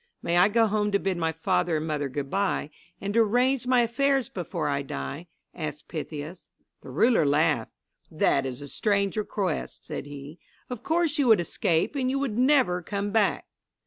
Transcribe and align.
"May 0.23 0.37
I 0.37 0.47
go 0.47 0.65
home 0.65 0.91
to 0.93 0.97
bid 0.99 1.17
my 1.17 1.31
father 1.31 1.77
and 1.77 1.85
mother 1.85 2.09
good 2.09 2.27
bye, 2.31 2.71
and 2.99 3.13
to 3.13 3.19
arrange 3.19 3.67
my 3.67 3.81
affairs 3.81 4.29
before 4.29 4.67
I 4.67 4.81
die?" 4.81 5.27
asked 5.53 5.89
Pythias. 5.89 6.49
The 6.81 6.89
ruler 6.89 7.23
laughed. 7.23 7.73
"That 8.09 8.43
is 8.47 8.63
a 8.63 8.67
strange 8.67 9.15
request," 9.15 9.85
said 9.85 10.07
he. 10.07 10.39
"Of 10.71 10.81
course 10.81 11.19
you 11.19 11.27
would 11.27 11.39
escape 11.39 11.95
and 11.95 12.09
you 12.09 12.17
would 12.17 12.35
never 12.35 12.81
come 12.81 13.11
back." 13.11 13.45